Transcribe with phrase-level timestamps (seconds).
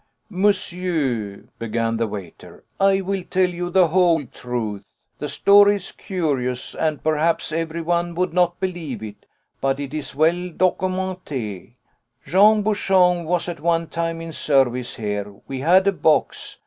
[0.31, 4.81] "Monsieur," began the waiter, "I will tell you the whole truth.
[5.19, 9.27] The story is curious, and perhaps everyone would not believe it,
[9.61, 11.73] but it is well documentée.
[12.25, 15.35] Jean Bouchon was at one time in service here.
[15.47, 16.57] We had a box.